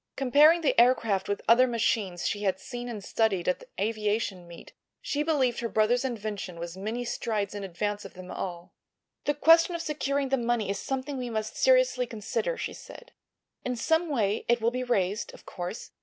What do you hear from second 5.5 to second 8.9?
her brother's invention was many strides in advance of them all.